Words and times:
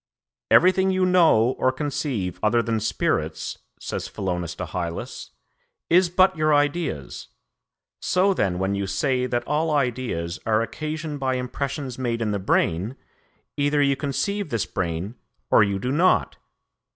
"'Everything 0.49 0.89
you 0.89 1.05
know 1.05 1.49
or 1.59 1.71
conceive 1.71 2.39
other 2.41 2.63
than 2.63 2.79
spirits,' 2.79 3.59
says 3.79 4.07
Philonous 4.07 4.55
to 4.55 4.65
Hylas, 4.65 5.29
'is 5.91 6.09
but 6.09 6.35
your 6.35 6.55
ideas; 6.55 7.27
so 7.99 8.33
then 8.33 8.57
when 8.57 8.73
you 8.73 8.87
say 8.87 9.27
that 9.27 9.45
all 9.45 9.69
ideas 9.69 10.39
are 10.43 10.63
occasioned 10.63 11.19
by 11.19 11.35
impressions 11.35 11.99
made 11.99 12.19
in 12.19 12.31
the 12.31 12.39
brain, 12.39 12.95
either 13.57 13.79
you 13.79 13.95
conceive 13.95 14.49
this 14.49 14.65
brain 14.65 15.13
or 15.51 15.61
you 15.61 15.77
do 15.77 15.91
not. 15.91 16.37